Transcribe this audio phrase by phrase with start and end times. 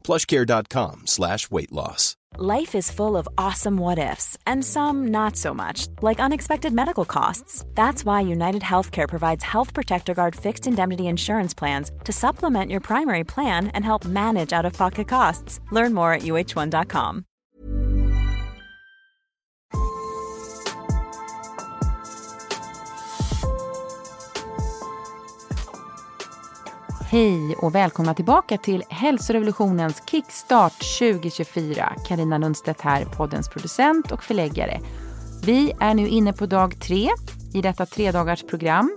[0.00, 2.16] plushcare.com slash weight loss.
[2.38, 7.04] Life is full of awesome what ifs, and some not so much, like unexpected medical
[7.04, 7.64] costs.
[7.74, 12.80] That's why United Healthcare provides Health Protector Guard fixed indemnity insurance plans to supplement your
[12.80, 15.60] primary plan and help manage out of pocket costs.
[15.72, 17.24] Learn more at uh1.com.
[27.12, 31.92] Hej och välkomna tillbaka till hälsorevolutionens kickstart 2024.
[32.08, 34.80] Karina Lundstedt här, poddens producent och förläggare.
[35.44, 37.08] Vi är nu inne på dag tre
[37.54, 38.96] i detta tredagarsprogram.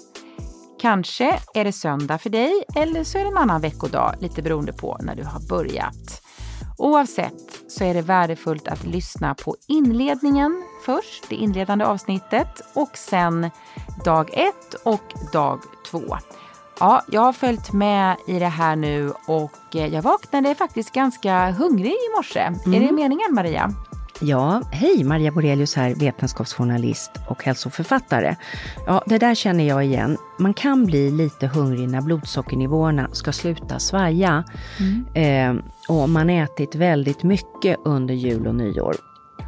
[0.82, 4.74] Kanske är det söndag för dig eller så är det en annan veckodag, lite beroende
[4.74, 6.22] på när du har börjat.
[6.78, 13.50] Oavsett så är det värdefullt att lyssna på inledningen först, det inledande avsnittet och sen
[14.06, 15.60] dag ett och dag
[15.92, 16.18] två.
[16.80, 21.52] Ja, jag har följt med i det här nu och eh, jag vaknade faktiskt ganska
[21.52, 22.40] hungrig i morse.
[22.40, 22.74] Mm.
[22.74, 23.74] Är det meningen Maria?
[24.20, 28.36] Ja, hej Maria Borelius här, vetenskapsjournalist och hälsoförfattare.
[28.86, 30.18] Ja, det där känner jag igen.
[30.40, 34.44] Man kan bli lite hungrig när blodsockernivåerna ska sluta svaja.
[34.80, 35.58] Mm.
[35.58, 38.96] Eh, och man ätit väldigt mycket under jul och nyår.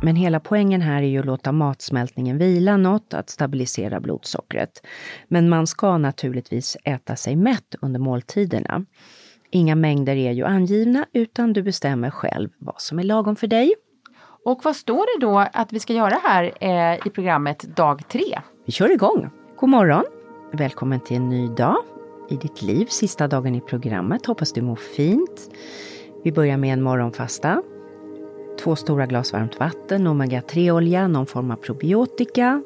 [0.02, 4.86] Men hela poängen här är ju att låta matsmältningen vila något, att stabilisera blodsockret.
[5.28, 8.86] Men man ska naturligtvis äta sig mätt under måltiderna.
[9.52, 13.74] Inga mängder är ju angivna, utan du bestämmer själv vad som är lagom för dig.
[14.46, 18.42] Och vad står det då att vi ska göra här eh, i programmet dag tre?
[18.66, 19.30] Vi kör igång!
[19.56, 20.04] God morgon!
[20.54, 21.78] Välkommen till en ny dag
[22.30, 24.26] i ditt liv, sista dagen i programmet.
[24.26, 25.50] Hoppas du mår fint.
[26.24, 27.62] Vi börjar med en morgonfasta
[28.58, 32.62] två stora glas varmt vatten, omega-3-olja, någon form av probiotika.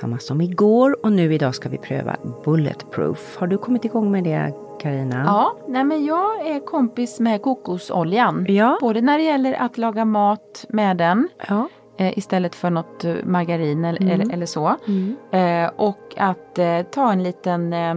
[0.00, 3.36] Samma som igår och nu idag ska vi pröva Bulletproof.
[3.36, 5.22] Har du kommit igång med det Karina?
[5.26, 8.46] Ja, nej men jag är kompis med kokosoljan.
[8.48, 8.78] Ja.
[8.80, 11.68] Både när det gäller att laga mat med den ja.
[11.96, 14.20] eh, istället för något margarin eller, Mm.
[14.20, 14.76] eller, eller så.
[14.88, 15.16] Mm.
[15.32, 17.94] Eh, och att eh, ta en liten eh,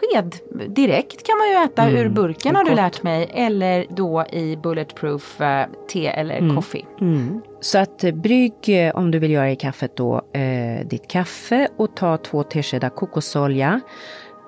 [0.00, 0.34] sked
[0.74, 3.30] direkt kan man ju äta Mm, ur burken har du lärt mig.
[3.34, 6.56] Eller då i bulletproof eh, te eller Mm.
[6.56, 6.86] coffee.
[7.00, 7.42] Mm.
[7.60, 11.68] Så att eh, brygg, eh, om du vill göra i kaffet då, eh, ditt kaffe
[11.76, 13.80] och ta två teskedar kokosolja.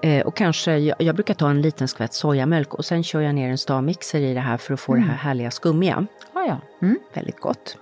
[0.03, 3.35] Eh, och kanske, jag, jag brukar ta en liten skvätt sojamjölk och sen kör jag
[3.35, 6.07] ner en stavmixer i det här för att få det här härliga skummiga.
[6.33, 6.57] Ah, ja.
[6.83, 6.99] Mm.
[7.15, 7.77] Väldigt gott.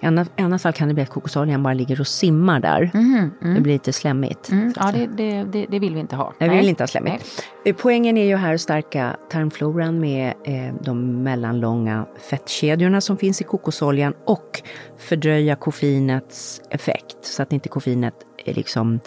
[0.00, 2.90] I annat, i annat fall kan det bli att kokosoljan bara ligger och simmar där.
[2.94, 3.54] Mhm, mm.
[3.54, 4.50] Det blir lite slemmigt.
[4.50, 4.72] Mm.
[4.76, 6.32] Ja, det, det, det, det vill vi inte ha.
[6.38, 6.48] Nej.
[6.48, 7.44] vill inte ha slemmigt.
[7.64, 13.40] Eh, Poängen är ju här att stärka tarmfloran med eh, de mellanlånga fettkedjorna som finns
[13.40, 14.62] i kokosoljan och
[14.98, 18.14] fördröja koffeinets effekt så att inte koffeinet
[18.44, 19.00] eh, liksom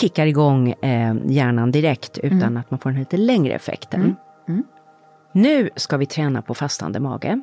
[0.00, 3.94] kickar igång eh, hjärnan direkt utan att man får en lite längre effekt.
[3.94, 4.16] Mm.
[5.32, 7.42] Nu ska vi träna på fastande mage.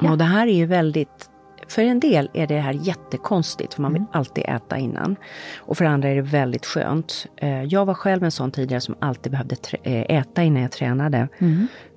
[0.00, 1.30] Och det här är ju väldigt
[1.72, 5.16] för en del är det här jättekonstigt, för man vill alltid äta innan.
[5.58, 7.26] Och för andra är det väldigt skönt.
[7.36, 11.28] Eh, Jag var själv en sån tidigare som alltid behövde eh, äta innan jag tränade.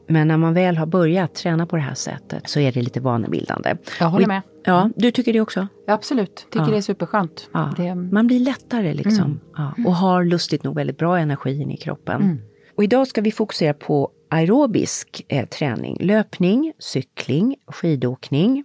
[0.08, 3.00] Men när man väl har börjat träna på det här sättet så är det lite
[3.00, 3.76] vanebildande.
[4.00, 4.42] Jag håller med.
[4.66, 5.68] Ja, du tycker det också?
[5.88, 6.72] Absolut, tycker Ja.
[6.72, 7.50] det är superskönt.
[7.54, 7.74] Ja.
[7.78, 9.40] Det, Man blir lättare liksom.
[9.58, 12.42] Ja, och har lustigt nog väldigt bra energi in i kroppen.
[12.78, 15.98] Och idag ska vi fokusera på aerobisk eh, träning.
[16.00, 18.64] Löpning, cykling, skidåkning.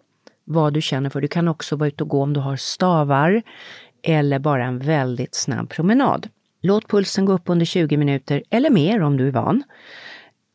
[0.52, 1.20] Vad du känner för.
[1.20, 3.43] Du kan också vara ute och gå om du har stavar.
[4.02, 6.29] Eller bara en väldigt snabb promenad.
[6.61, 9.62] Låt pulsen gå upp under 20 minuter eller mer om du är van.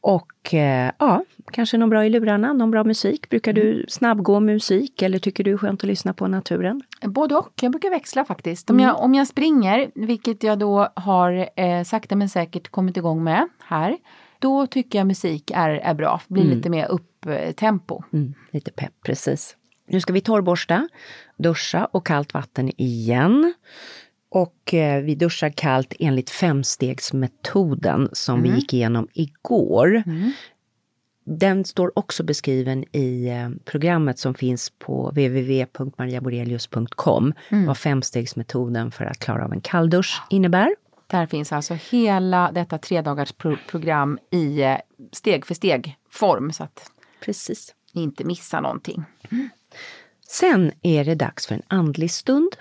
[0.02, 3.30] Och eh, ja, kanske någon bra i lurarna, någon bra musik.
[3.30, 6.82] Brukar du snabbgå musik eller tycker du är skönt att lyssna på naturen?
[7.02, 8.70] Både och, jag brukar växla faktiskt.
[8.70, 13.24] Om, jag, om jag springer, vilket jag då har eh, sakta men säkert kommit igång
[13.24, 13.98] med här,
[14.40, 16.22] då tycker jag musik är, är bra.
[16.28, 18.04] Blir lite mer upptempo.
[18.14, 19.56] Mm, lite pepp, precis.
[19.88, 20.88] Nu ska vi torrborsta,
[21.38, 23.54] duscha och kallt vatten igen.
[24.30, 30.04] Och eh, vi duschar kallt enligt femstegsmetoden som vi gick igenom igår.
[31.26, 37.34] Den står också beskriven i eh, programmet som finns på www.mariaborelius.com.
[37.50, 40.76] Vad femstegsmetoden för att klara av en kalldusch innebär.
[41.08, 44.78] Där finns alltså hela detta tre dagars pro program i eh,
[45.12, 46.92] steg för steg form så att
[47.26, 47.76] Precis.
[47.94, 49.04] ni inte missar någonting.
[50.28, 52.56] Sen är det dags för en andlig stund.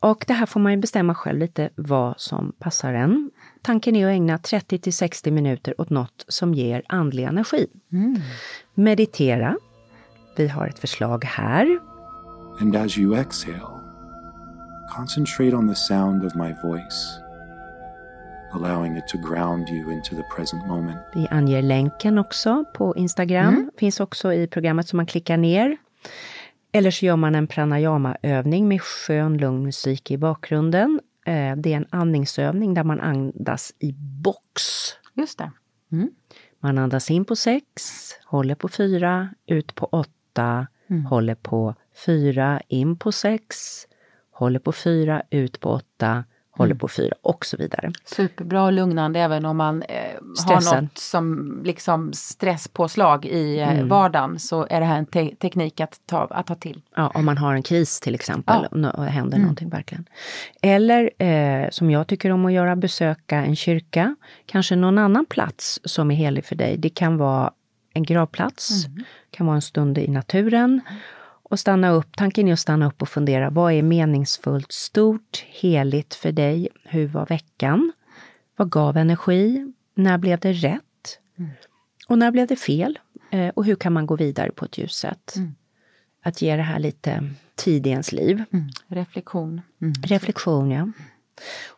[0.00, 3.30] Och det här får man ju bestämma själv lite vad som passar en.
[3.62, 7.66] Tanken är att ägna 30 till 60 minuter åt något som ger andlig energi.
[8.74, 9.56] Meditera.
[10.36, 11.78] Vi har ett förslag här.
[12.60, 13.80] And as you exhale,
[14.96, 17.20] concentrate on the sound of my voice,
[18.52, 20.98] allowing it to ground you into the present moment.
[21.14, 23.70] Vi anger länken också på Instagram.
[23.78, 25.76] Finns också i programmet som man klickar ner.
[26.72, 31.00] Eller så gör man en pranayama-övning med skön, lugn musik i bakgrunden.
[31.26, 34.62] Eh, Det är en andningsövning där man andas i box.
[35.14, 35.50] Just det.
[36.60, 37.82] Man andas in på sex,
[38.24, 40.66] håller på fyra, ut på åtta,
[41.08, 41.74] håller på
[42.06, 43.56] fyra, in på sex,
[44.30, 46.24] håller på fyra, ut på åtta,
[46.56, 47.92] håller på fyra och så vidare.
[48.04, 49.96] Superbra och lugnande även om man eh,
[50.46, 55.80] har något som liksom stresspåslag i eh, vardagen så är det här en te teknik
[55.80, 56.82] att ta, att ta till.
[56.96, 58.90] Ja, om man har en kris till exempel Ja.
[58.90, 60.04] och händer någonting verkligen.
[60.62, 64.16] Eller eh, som jag tycker om att göra, besöka en kyrka,
[64.46, 66.76] kanske någon annan plats som är helig för dig.
[66.76, 67.52] Det kan vara
[67.94, 68.86] en gravplats,
[69.30, 70.80] kan vara en stund i naturen.
[71.48, 76.14] Och stanna upp, tanken är att stanna upp och fundera, vad är meningsfullt, stort, heligt
[76.14, 76.68] för dig?
[76.84, 77.92] Hur var veckan?
[78.56, 79.72] Vad gav energi?
[79.94, 81.18] När blev det rätt?
[82.08, 82.98] Och när blev det fel?
[83.30, 85.34] Eh, och hur kan man gå vidare på ett ljust sätt?
[86.22, 88.44] Att ge det här lite tid i ens liv.
[88.86, 89.60] Reflektion.
[89.82, 89.94] Mm.
[90.02, 90.88] Reflektion, ja.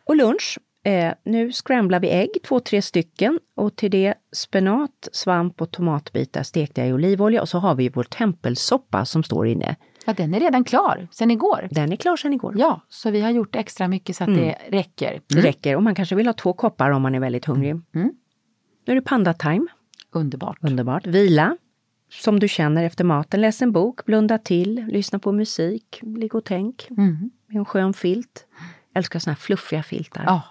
[0.05, 0.59] Och lunch.
[0.89, 3.39] Eh, nu scramblar vi ägg, två, tre stycken.
[3.55, 7.41] Och till det spenat, svamp och tomatbitar stekta i olivolja.
[7.41, 9.75] Och så har vi vår tempelsoppa som står inne.
[10.05, 11.67] Ja, den är redan klar sen igår.
[11.71, 12.53] Den är klar sedan igår.
[12.57, 15.21] Ja, så vi har gjort extra mycket så att det räcker.
[15.27, 15.75] Det räcker.
[15.75, 17.75] Och man kanske vill ha två koppar om man är väldigt hungrig.
[17.91, 18.11] Nu
[18.85, 19.67] är det panda-time.
[20.11, 20.57] Underbart.
[20.61, 21.07] Underbart.
[21.07, 21.57] Vila.
[22.11, 23.41] Som du känner efter maten.
[23.41, 26.87] Läs en bok, blunda till, lyssna på musik, ligg och tänk.
[26.89, 27.31] Mm.
[27.47, 28.45] Med en skön filt.
[28.95, 30.23] Älskar såna här fluffiga filtar.
[30.25, 30.41] Ja,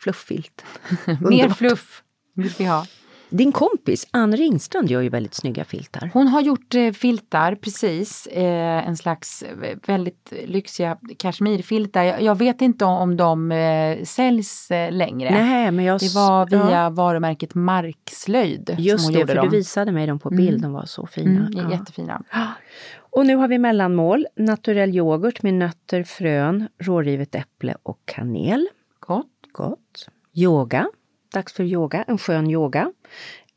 [0.00, 0.64] Flufffilt.
[1.20, 2.02] mer fluff
[2.34, 2.86] vill vi ha.
[3.32, 6.10] Din kompis Ann Ringstrand gör ju väldigt snygga filtar.
[6.14, 8.26] Hon har gjort eh, filtar, precis.
[8.26, 9.44] Eh, en slags
[9.86, 12.04] väldigt lyxiga kashmirfiltar.
[12.04, 15.30] Jag, jag vet inte om de eh, säljs eh, längre.
[15.30, 16.00] Nej, men jag...
[16.00, 19.48] Det var via ja, varumärket Markslöjd Just som hon det, gjorde för dem.
[19.50, 20.62] du visade mig dem på bild.
[20.62, 21.40] De var så fina.
[21.46, 21.70] Mm, Ja.
[21.70, 22.22] Jättefina.
[23.12, 24.26] Och nu har vi mellanmål.
[24.36, 28.68] Naturell yoghurt med nötter, frön, rårivet äpple och kanel.
[29.00, 29.26] Gott.
[29.52, 30.08] Gott.
[30.32, 30.88] Yoga.
[31.32, 32.92] Dags för yoga, en skön yoga.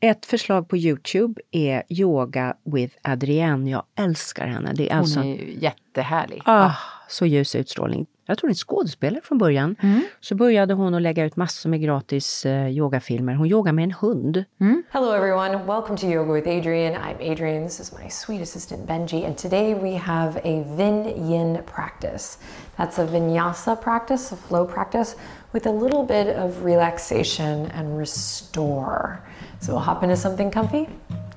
[0.00, 3.70] Ett förslag på Youtube är Yoga with Adrienne.
[3.70, 4.72] Jag älskar henne.
[4.74, 6.42] Det är Hon alltså är jättehärlig.
[6.44, 6.72] Ah,
[7.08, 8.06] så ljus utstrålning.
[8.26, 9.76] Jag tror hon är skådespelare från början.
[10.20, 13.34] Så började hon att lägga ut massor med gratis eh, yogafilmer.
[13.34, 14.44] Hon yogar med en hund.
[14.90, 15.66] Hello, everyone.
[15.66, 16.94] Welcome to Yoga with Adrian.
[16.94, 17.64] I'm Adrian.
[17.64, 22.38] This is my sweet assistant Benji, and today we have a Vin Yin practice.
[22.76, 25.16] That's a vinyasa practice, a flow practice,
[25.52, 29.18] with a little bit of relaxation and restore.
[29.60, 30.88] So we'll hop into something comfy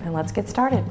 [0.06, 0.84] and let's get started.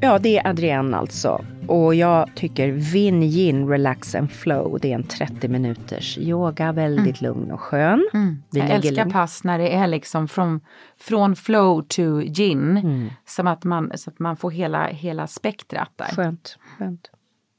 [0.00, 1.44] Ja, det är Adrienne alltså.
[1.68, 7.20] Och jag tycker Vin Yin Relax and Flow, det är en 30 minuters yoga, väldigt
[7.20, 8.08] lugn och skön.
[8.50, 10.60] Vi Jag älskar länk- pass när det är liksom från,
[11.00, 12.76] från flow to gin.
[12.76, 13.10] Mm.
[13.26, 16.04] Som att man, så att man får hela, hela spektrat där.
[16.06, 17.10] Skönt, skönt.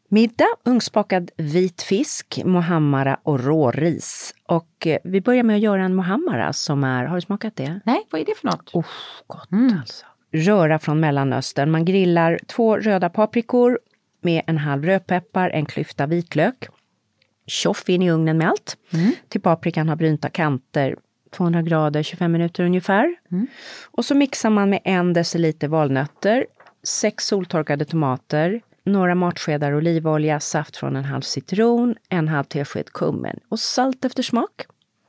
[0.09, 4.33] Middag, ugnsbakad vit fisk, mohammara och råris.
[4.47, 7.79] Och eh, vi börjar med att göra en mohammara som är, har du smakat det?
[7.85, 8.69] Nej, vad är det för något?
[8.73, 8.85] Oh,
[9.27, 9.49] gott
[9.79, 10.05] alltså.
[10.31, 11.71] Röra från Mellanöstern.
[11.71, 13.79] Man grillar två röda paprikor
[14.21, 16.67] med en halv rödpeppar, en klyfta vitlök.
[17.47, 18.77] Tjoff in i ugnen med allt.
[19.29, 20.95] Till paprikan har brynta kanter.
[21.31, 23.15] 200 grader, 25 minuter ungefär.
[23.91, 26.45] Och så mixar man med en deciliter valnötter,
[26.83, 33.39] sex soltorkade tomater, några matskedar olivolja, saft från en halv citron, en halv tesked kummin
[33.49, 34.65] och salt efter smak.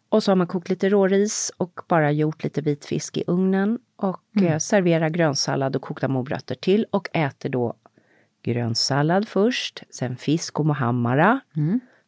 [0.09, 3.79] Och så har man kokt lite råris och bara gjort lite vit fisk i ugnen
[3.97, 7.75] och eh, serverar grönsallad och kokta morötter till och äter då
[8.49, 11.41] grönsallad först, sen fisk och mohammara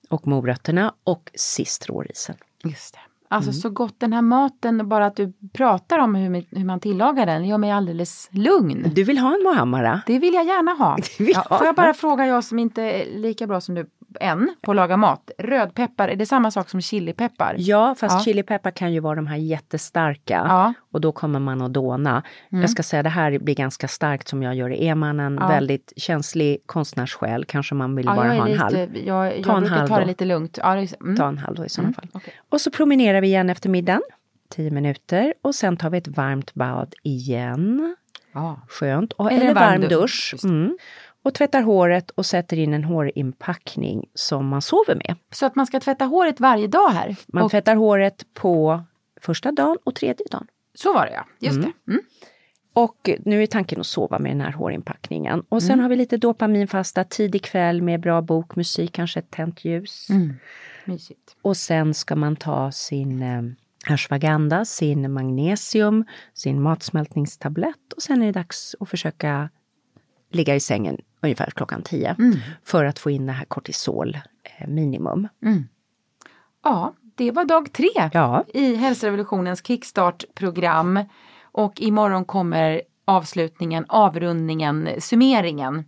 [0.08, 2.36] och morötterna och sist rårisen.
[2.64, 3.00] Just det.
[3.32, 7.26] Alltså så gott den här maten, bara att du pratar om hur, hur man tillagar
[7.26, 8.90] den, gör mig alldeles lugn.
[8.94, 10.02] Du vill ha en Mohammara?
[10.06, 10.98] Det vill jag gärna ha.
[11.18, 13.86] vill Ja, får jag bara fråga, jag som inte är lika bra som du
[14.20, 15.30] än på att laga mat.
[15.38, 17.54] Rödpeppar, är det samma sak som chilipeppar?
[17.58, 18.24] Ja, fast Ja.
[18.24, 20.60] chilipeppar kan ju vara de här jättestarka Ja.
[20.62, 20.74] Mm.
[20.92, 22.22] och då kommer man att dåna.
[22.48, 24.70] Jag ska säga det här blir ganska starkt som jag gör.
[24.70, 25.48] Är man en Ja.
[25.48, 28.76] väldigt känslig konstnärssjäl kanske man vill bara ha en halv.
[28.76, 30.58] lite, jag, jag Ta en brukar halv ta det lite lugnt.
[30.58, 31.16] Är, mm.
[31.16, 32.08] Ta en halv då i sådana Mm, fall.
[32.12, 32.34] okej.
[32.48, 34.02] Och så promenerar vi igen efter middagen.
[34.48, 37.96] 10 minuter och sen tar vi ett varmt bad igen.
[38.32, 38.60] Ja.
[38.68, 39.12] Skönt.
[39.12, 40.34] Och, Eller eller, en varm varm dusch.
[40.42, 40.44] dusch.
[41.22, 41.28] Mm.
[41.28, 45.16] Och tvättar håret och sätter in en hårinpackning som man sover med.
[45.30, 47.16] Så att man ska tvätta håret varje dag här?
[47.26, 48.82] Man Och, tvättar håret på
[49.20, 50.46] första dagen och tredje dagen.
[50.74, 51.72] så var det ja, just det.
[51.92, 52.02] Mm.
[52.72, 55.44] Och nu är tanken att sova med den här hårinpackningen.
[55.48, 55.82] Och sen Mm.
[55.82, 60.06] har vi lite dopaminfasta, tidig kväll med bra bok, musik, kanske ett tänt ljus.
[60.10, 60.32] Mm.
[60.84, 61.36] Mysigt.
[61.42, 63.42] Och sen ska man ta sin eh,
[63.94, 69.48] ashwagandha, sin magnesium, sin matsmältningstablett och sen är det dags att försöka
[70.32, 72.36] ligga i sängen ungefär klockan 10 Mm.
[72.64, 74.18] för att få in det här kortisol
[74.58, 75.28] eh, minimum.
[76.64, 78.44] Ja, det var dag tre Ja.
[78.54, 80.98] i hälsorevolutionens kickstart-program.
[81.52, 85.84] Och imorgon kommer avslutningen, avrundningen, summeringen.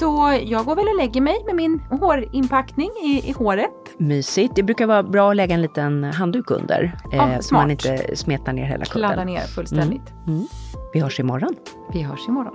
[0.00, 3.70] Så jag går väl och lägger mig med min hårinpackning i, i håret.
[3.98, 4.56] Mysigt.
[4.56, 6.82] Det brukar vara bra att lägga en liten handduk under.
[7.12, 9.26] eh, Ja, så man inte smetar ner hela Kladda kudden.
[9.26, 10.12] ner fullständigt.
[10.26, 10.46] Mm.
[10.92, 11.56] Vi hörs imorgon.
[11.92, 12.54] Vi hörs imorgon.